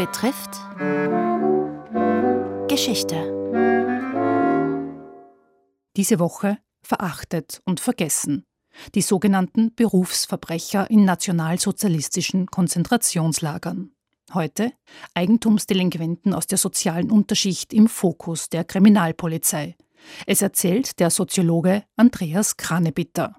betrifft 0.00 0.52
Geschichte. 2.68 3.16
Diese 5.94 6.18
Woche 6.18 6.56
verachtet 6.82 7.60
und 7.66 7.80
vergessen. 7.80 8.46
Die 8.94 9.02
sogenannten 9.02 9.74
Berufsverbrecher 9.74 10.90
in 10.90 11.04
nationalsozialistischen 11.04 12.46
Konzentrationslagern. 12.46 13.90
Heute 14.32 14.72
Eigentumsdelinquenten 15.12 16.32
aus 16.32 16.46
der 16.46 16.56
sozialen 16.56 17.10
Unterschicht 17.10 17.74
im 17.74 17.86
Fokus 17.86 18.48
der 18.48 18.64
Kriminalpolizei. 18.64 19.76
Es 20.26 20.40
erzählt 20.40 20.98
der 20.98 21.10
Soziologe 21.10 21.84
Andreas 21.96 22.56
Kranebitter. 22.56 23.36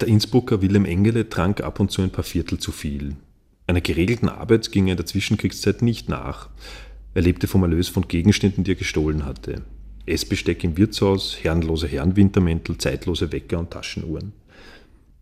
Der 0.00 0.08
Innsbrucker 0.08 0.62
Wilhelm 0.62 0.86
Engele 0.86 1.28
trank 1.28 1.60
ab 1.60 1.80
und 1.80 1.90
zu 1.90 2.00
ein 2.00 2.10
paar 2.10 2.24
Viertel 2.24 2.58
zu 2.58 2.72
viel. 2.72 3.18
Einer 3.68 3.82
geregelten 3.82 4.30
Arbeit 4.30 4.72
ging 4.72 4.86
er 4.86 4.92
in 4.92 4.96
der 4.96 5.04
Zwischenkriegszeit 5.04 5.82
nicht 5.82 6.08
nach. 6.08 6.48
Er 7.12 7.20
lebte 7.20 7.46
vom 7.46 7.62
Erlös 7.62 7.88
von 7.88 8.08
Gegenständen, 8.08 8.64
die 8.64 8.72
er 8.72 8.76
gestohlen 8.76 9.26
hatte. 9.26 9.62
Essbesteck 10.06 10.64
im 10.64 10.78
Wirtshaus, 10.78 11.36
herrenlose 11.42 11.86
Herrenwintermäntel, 11.86 12.78
zeitlose 12.78 13.30
Wecker 13.30 13.58
und 13.58 13.70
Taschenuhren. 13.70 14.32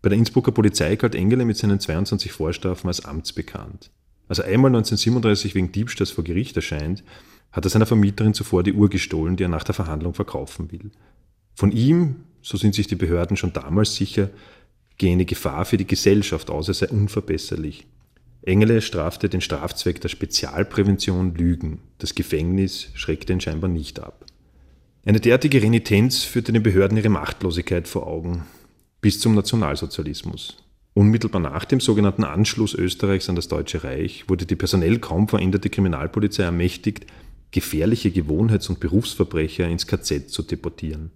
Bei 0.01 0.07
der 0.07 0.17
Innsbrucker 0.17 0.53
Polizei 0.53 0.95
galt 0.95 1.13
Engele 1.13 1.43
mit 1.43 1.57
seinen 1.57 1.81
22 1.81 2.31
Vorstrafen 2.31 2.87
als 2.87 3.03
amtsbekannt. 3.03 3.91
Als 4.29 4.39
er 4.39 4.45
einmal 4.45 4.69
1937 4.69 5.53
wegen 5.53 5.73
Diebstahls 5.73 6.11
vor 6.11 6.23
Gericht 6.23 6.55
erscheint, 6.55 7.03
hat 7.51 7.65
er 7.65 7.69
seiner 7.69 7.85
Vermieterin 7.85 8.33
zuvor 8.33 8.63
die 8.63 8.73
Uhr 8.73 8.89
gestohlen, 8.89 9.35
die 9.35 9.43
er 9.43 9.49
nach 9.49 9.65
der 9.65 9.75
Verhandlung 9.75 10.13
verkaufen 10.13 10.71
will. 10.71 10.91
Von 11.53 11.73
ihm, 11.73 12.23
so 12.41 12.55
sind 12.55 12.75
sich 12.75 12.87
die 12.87 12.95
Behörden 12.95 13.35
schon 13.35 13.51
damals 13.51 13.95
sicher, 13.95 14.29
gehe 14.97 15.11
eine 15.11 15.25
Gefahr 15.25 15.65
für 15.65 15.75
die 15.75 15.87
Gesellschaft 15.87 16.49
aus, 16.49 16.69
er 16.69 16.75
sei 16.75 16.87
unverbesserlich. 16.87 17.85
Engele 18.47 18.81
strafte 18.81 19.27
den 19.27 19.41
Strafzweck 19.41 19.99
der 19.99 20.07
Spezialprävention 20.07 21.35
Lügen. 21.35 21.79
Das 21.97 22.15
Gefängnis 22.15 22.87
schreckte 22.93 23.33
ihn 23.33 23.41
scheinbar 23.41 23.69
nicht 23.69 23.99
ab. 23.99 24.25
Eine 25.05 25.19
derartige 25.19 25.61
Renitenz 25.61 26.23
führte 26.23 26.53
den 26.53 26.63
Behörden 26.63 26.97
ihre 26.97 27.09
Machtlosigkeit 27.09 27.89
vor 27.89 28.07
Augen. 28.07 28.45
Bis 29.01 29.19
zum 29.19 29.35
Nationalsozialismus. 29.35 30.63
Unmittelbar 30.93 31.41
nach 31.41 31.65
dem 31.65 31.81
sogenannten 31.81 32.23
Anschluss 32.23 32.73
Österreichs 32.73 33.27
an 33.27 33.35
das 33.35 33.49
Deutsche 33.49 33.83
Reich 33.83 34.29
wurde 34.29 34.45
die 34.45 34.55
personell 34.55 34.99
kaum 34.99 35.27
veränderte 35.27 35.69
Kriminalpolizei 35.69 36.43
ermächtigt, 36.43 37.05
gefährliche 37.51 38.11
Gewohnheits- 38.11 38.69
und 38.69 38.79
Berufsverbrecher 38.79 39.67
ins 39.67 39.87
KZ 39.87 40.29
zu 40.29 40.41
deportieren. 40.41 41.11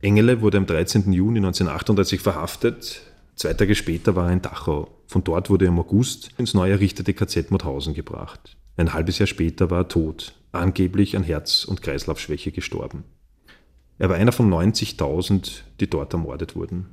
Engele 0.00 0.40
wurde 0.40 0.56
am 0.56 0.66
13. 0.66 1.12
Juni 1.12 1.40
1938 1.40 2.20
verhaftet, 2.20 3.02
Zwei 3.36 3.54
Tage 3.54 3.74
später 3.74 4.14
war 4.14 4.28
er 4.28 4.32
in 4.32 4.42
Dachau. 4.42 4.88
Von 5.06 5.24
dort 5.24 5.50
wurde 5.50 5.66
er 5.66 5.70
im 5.70 5.78
August 5.78 6.30
ins 6.38 6.54
neu 6.54 6.70
errichtete 6.70 7.14
KZ 7.14 7.50
Mauthausen 7.50 7.94
gebracht. 7.94 8.56
Ein 8.76 8.92
halbes 8.92 9.18
Jahr 9.18 9.26
später 9.26 9.70
war 9.70 9.82
er 9.82 9.88
tot, 9.88 10.34
angeblich 10.52 11.16
an 11.16 11.22
Herz- 11.22 11.64
und 11.64 11.82
Kreislaufschwäche 11.82 12.52
gestorben. 12.52 13.04
Er 13.98 14.08
war 14.08 14.16
einer 14.16 14.32
von 14.32 14.50
90.000, 14.52 15.62
die 15.80 15.88
dort 15.88 16.12
ermordet 16.12 16.56
wurden. 16.56 16.86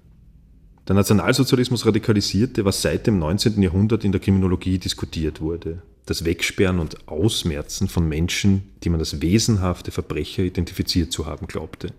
Der 0.88 0.95
Nationalsozialismus 0.95 1.86
radikalisierte, 1.86 2.66
was 2.66 2.81
seit 2.81 3.08
dem 3.08 3.17
19. 3.20 3.61
Jahrhundert 3.61 4.03
in 4.03 4.11
der 4.11 4.22
Kriminologie 4.22 4.78
diskutiert 4.78 5.42
wurde. 5.42 5.81
Das 6.05 6.26
Wegsperren 6.26 6.80
und 6.80 7.08
Ausmerzen 7.08 7.88
von 7.88 8.08
Menschen, 8.08 8.64
die 8.83 8.89
man 8.89 9.00
als 9.00 9.22
wesenhafte 9.22 9.92
Verbrecher 9.92 10.44
identifiziert 10.44 11.11
zu 11.11 11.28
haben 11.28 11.48
glaubte. 11.48 11.94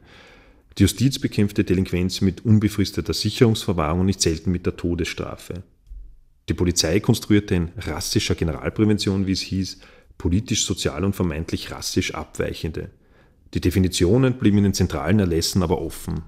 Die 0.79 0.83
Justiz 0.83 1.19
bekämpfte 1.19 1.65
Delinquenz 1.65 2.21
mit 2.21 2.45
unbefristeter 2.45 3.13
Sicherungsverwahrung 3.13 4.01
und 4.01 4.07
nicht 4.07 4.23
selten 4.23 4.51
mit 4.51 4.65
der 4.65 4.77
Todesstrafe. 4.77 5.63
Die 6.49 6.55
Polizei 6.55 7.01
konstruierte 7.01 7.55
in 7.55 7.69
rassischer 7.77 8.35
Generalprävention, 8.35 9.27
wie 9.27 9.33
es 9.33 9.41
hieß, 9.41 9.79
politisch, 10.19 10.65
sozial 10.65 11.05
und 11.05 11.15
vermeintlich 11.15 11.71
rassisch 11.71 12.15
Abweichende. 12.15 12.91
Die 13.55 13.61
Definitionen 13.61 14.39
blieben 14.39 14.59
in 14.59 14.65
den 14.65 14.75
zentralen 14.75 15.19
Erlässen 15.19 15.63
aber 15.63 15.81
offen. 15.81 16.23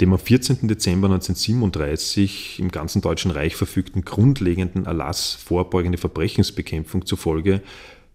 Dem 0.00 0.12
am 0.12 0.18
14. 0.18 0.66
Dezember 0.66 1.06
1937 1.06 2.58
im 2.58 2.70
ganzen 2.70 3.00
Deutschen 3.00 3.30
Reich 3.30 3.54
verfügten 3.54 4.04
grundlegenden 4.04 4.86
Erlass 4.86 5.32
vorbeugende 5.32 5.98
Verbrechensbekämpfung 5.98 7.06
zufolge 7.06 7.62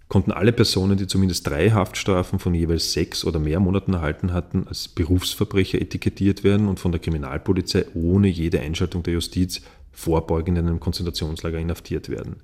konnten 0.10 0.32
alle 0.32 0.52
Personen, 0.52 0.98
die 0.98 1.08
zumindest 1.08 1.48
drei 1.48 1.70
Haftstrafen 1.70 2.40
von 2.40 2.54
jeweils 2.54 2.94
sechs 2.94 3.24
oder 3.24 3.40
mehr 3.40 3.60
Monaten 3.60 3.94
erhalten 3.94 4.34
hatten, 4.34 4.68
als 4.68 4.88
Berufsverbrecher 4.88 5.80
etikettiert 5.80 6.44
werden 6.44 6.68
und 6.68 6.80
von 6.80 6.92
der 6.92 7.00
Kriminalpolizei 7.00 7.86
ohne 7.94 8.28
jede 8.28 8.60
Einschaltung 8.60 9.04
der 9.04 9.14
Justiz 9.14 9.62
vorbeugend 9.92 10.58
in 10.58 10.68
einem 10.68 10.80
Konzentrationslager 10.80 11.60
inhaftiert 11.60 12.10
werden. 12.10 12.38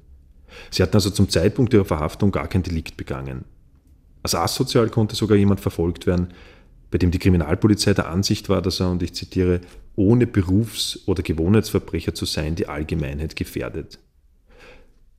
Sie 0.69 0.83
hatten 0.83 0.93
also 0.93 1.09
zum 1.09 1.27
Zeitpunkt 1.27 1.73
ihrer 1.73 1.85
Verhaftung 1.85 2.31
gar 2.31 2.47
kein 2.47 2.63
Delikt 2.63 2.97
begangen. 2.97 3.45
Als 4.21 4.35
asozial 4.35 4.89
konnte 4.89 5.15
sogar 5.15 5.37
jemand 5.37 5.59
verfolgt 5.59 6.05
werden, 6.05 6.29
bei 6.91 6.99
dem 6.99 7.11
die 7.11 7.19
Kriminalpolizei 7.19 7.93
der 7.93 8.09
Ansicht 8.09 8.47
war, 8.47 8.61
dass 8.61 8.79
er, 8.79 8.91
und 8.91 9.01
ich 9.01 9.13
zitiere, 9.13 9.61
ohne 9.95 10.27
Berufs- 10.27 10.99
oder 11.07 11.23
Gewohnheitsverbrecher 11.23 12.13
zu 12.13 12.25
sein, 12.25 12.55
die 12.55 12.67
Allgemeinheit 12.67 13.35
gefährdet. 13.35 13.99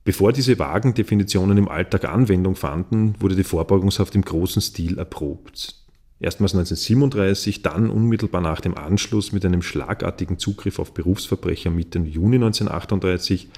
Bevor 0.07 0.31
diese 0.31 0.57
vagen 0.57 0.93
Definitionen 0.93 1.57
im 1.57 1.67
Alltag 1.67 2.05
Anwendung 2.05 2.55
fanden, 2.55 3.15
wurde 3.19 3.35
die 3.35 3.43
Vorbeugungshaft 3.43 4.15
im 4.15 4.21
großen 4.21 4.61
Stil 4.61 4.97
erprobt. 4.99 5.75
Erstmals 6.21 6.53
1937, 6.53 7.61
dann 7.61 7.89
unmittelbar 7.89 8.39
nach 8.39 8.61
dem 8.61 8.77
Anschluss 8.77 9.33
mit 9.33 9.43
einem 9.43 9.61
schlagartigen 9.61 10.39
Zugriff 10.39 10.79
auf 10.79 10.93
Berufsverbrecher 10.93 11.71
Mitte 11.71 11.99
Juni 11.99 12.37
1938 12.37 13.49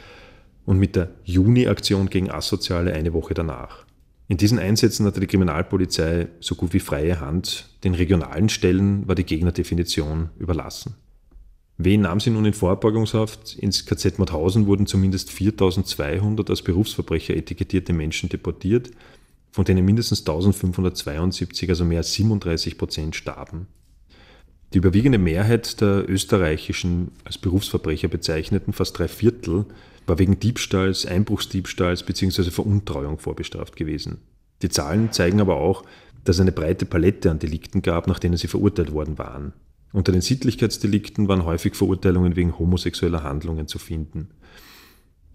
und 0.66 0.80
mit 0.80 0.96
der 0.96 1.12
Juni-Aktion 1.24 2.10
gegen 2.10 2.32
Asoziale 2.32 2.94
eine 2.94 3.14
Woche 3.14 3.36
danach. 3.36 3.86
In 4.28 4.38
diesen 4.38 4.58
Einsätzen 4.58 5.06
hatte 5.06 5.20
die 5.20 5.28
Kriminalpolizei 5.28 6.30
so 6.40 6.56
gut 6.56 6.74
wie 6.74 6.80
freie 6.80 7.20
Hand, 7.20 7.70
den 7.84 7.94
regionalen 7.94 8.50
Stellen 8.50 9.08
war 9.08 9.14
die 9.14 9.24
Gegnerdefinition 9.24 10.30
überlassen. 10.40 10.96
Wen 11.82 12.02
nahm 12.02 12.20
sie 12.20 12.30
nun 12.30 12.44
in 12.44 12.52
Vorbeugungshaft? 12.52 13.56
Ins 13.56 13.86
KZ 13.86 14.20
Mauthausen 14.20 14.68
wurden 14.68 14.86
zumindest 14.86 15.32
4200 15.32 16.50
als 16.50 16.62
Berufsverbrecher 16.62 17.38
etikettierte 17.38 17.94
Menschen 17.94 18.28
deportiert, 18.28 18.92
von 19.54 19.64
denen 19.64 19.86
mindestens 19.86 20.20
1572, 20.20 21.70
also 21.70 21.86
mehr 21.86 22.00
als 22.00 22.12
37 22.12 22.78
Prozent, 22.78 23.16
starben. 23.16 23.68
Die 24.74 24.80
überwiegende 24.80 25.20
Mehrheit 25.20 25.80
der 25.80 26.08
österreichischen 26.10 27.14
als 27.24 27.38
Berufsverbrecher 27.38 28.10
bezeichneten, 28.10 28.74
fast 28.74 29.00
drei 29.00 29.08
Viertel, 29.08 29.66
war 30.06 30.20
wegen 30.20 30.38
Diebstahls, 30.38 31.06
Einbruchsdiebstahls 31.06 32.04
bzw. 32.04 32.52
Veruntreuung 32.52 33.20
vorbestraft 33.20 33.78
gewesen. 33.78 34.18
Die 34.64 34.70
Zahlen 34.70 35.14
zeigen 35.14 35.40
aber 35.40 35.56
auch, 35.56 35.86
dass 36.26 36.36
es 36.36 36.42
eine 36.42 36.52
breite 36.52 36.86
Palette 36.86 37.32
an 37.32 37.40
Delikten 37.40 37.82
gab, 37.82 38.08
nach 38.08 38.20
denen 38.20 38.36
sie 38.36 38.48
verurteilt 38.48 38.92
worden 38.92 39.18
waren. 39.18 39.54
Unter 39.92 40.12
den 40.12 40.22
Sittlichkeitsdelikten 40.22 41.28
waren 41.28 41.46
häufig 41.46 41.76
Verurteilungen 41.76 42.36
wegen 42.36 42.60
homosexueller 42.60 43.24
Handlungen 43.24 43.68
zu 43.68 43.80
finden. 43.80 44.30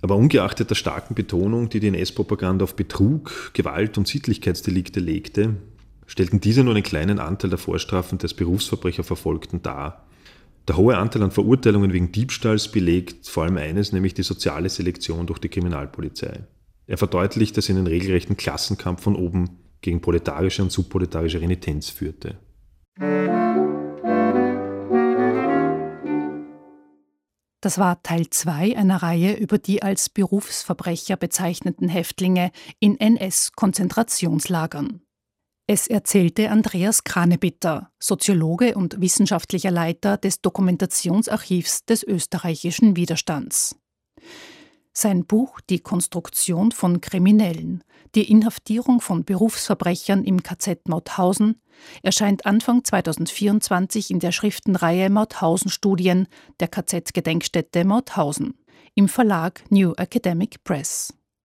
Aber 0.01 0.17
ungeachtet 0.17 0.71
der 0.71 0.75
starken 0.75 1.15
Betonung, 1.15 1.71
die 1.71 1.81
die 1.81 1.89
NS-Propaganda 1.89 2.65
auf 2.65 2.77
Betrug, 2.77 3.53
Gewalt 3.55 3.97
und 3.99 4.07
Sittlichkeitsdelikte 4.07 5.01
legte, 5.01 5.57
stellten 6.07 6.41
diese 6.41 6.63
nur 6.63 6.75
einen 6.75 6.83
kleinen 6.83 7.19
Anteil 7.19 7.51
der 7.51 7.59
Vorstrafen 7.59 8.19
des 8.19 8.35
Berufsverbrecherverfolgten 8.35 9.63
dar. 9.63 10.07
Der 10.69 10.77
hohe 10.77 10.97
Anteil 10.97 11.23
an 11.23 11.31
Verurteilungen 11.31 11.93
wegen 11.93 12.13
Diebstahls 12.13 12.71
belegt 12.71 13.27
vor 13.29 13.45
allem 13.45 13.57
eines, 13.57 13.93
nämlich 13.93 14.15
die 14.15 14.23
soziale 14.23 14.69
Selektion 14.69 15.27
durch 15.27 15.39
die 15.39 15.49
Kriminalpolizei. 15.49 16.45
Er 16.87 16.99
verdeutlicht, 16.99 17.57
dass 17.57 17.67
sie 17.67 17.73
einen 17.73 17.87
regelrechten 17.87 18.37
Klassenkampf 18.37 19.03
von 19.03 19.17
oben 19.17 19.59
gegen 19.81 20.01
proletarische 20.01 20.63
und 20.63 20.71
subproletarische 20.71 21.41
Renitenz 21.41 21.89
führte. 21.89 22.37
Das 27.65 27.79
war 27.79 28.03
Teil 28.03 28.29
2 28.29 28.77
einer 28.77 29.03
Reihe 29.03 29.33
über 29.33 29.57
die 29.57 29.83
als 29.83 30.11
Berufsverbrecher 30.11 31.17
bezeichneten 31.17 31.89
Häftlinge 31.89 32.51
in 32.79 33.01
NS-Konzentrationslagern. 33.01 35.01
Es 35.67 35.87
erzählte 35.87 36.51
Andreas 36.51 37.05
Kranebitter, 37.05 37.91
Soziologe 37.99 38.75
und 38.75 39.01
wissenschaftlicher 39.01 39.71
Leiter 39.71 40.19
des 40.19 40.43
Dokumentationsarchivs 40.43 41.87
des 41.87 42.03
österreichischen 42.03 42.97
Widerstands. 42.97 43.77
Sein 44.97 45.27
Buch 45.27 45.61
Die 45.61 45.81
Konstruktion 45.81 46.71
von 46.71 47.01
Kriminellen, 47.01 47.83
die 48.15 48.31
Inhaftierung 48.31 49.01
von 49.01 49.25
Berufsverbrechern 49.25 50.23
im 50.23 50.45
KZ 50.45 50.89
Mauthausen 50.89 51.61
erscheint 52.05 52.47
Anfang 52.47 52.85
2024 52.85 54.13
in 54.13 54.21
der 54.21 54.31
Schriftenreihe 54.31 55.11
Mauthausen 55.11 55.69
Studien 55.69 56.29
der 56.61 56.69
KZ-Gedenkstätte 56.69 57.85
Mauthausen 57.85 58.55
im 58.95 59.09
Verlag 59.09 59.65
New 59.69 59.95
Academic 59.97 60.63
Press. 60.63 61.13